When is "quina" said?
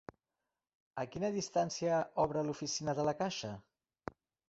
1.17-1.29